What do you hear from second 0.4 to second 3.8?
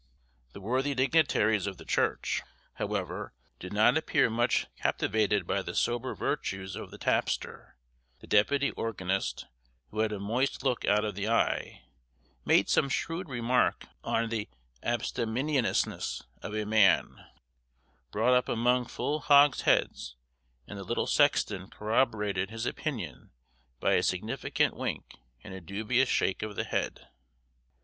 The worthy dignitaries of the church, however, did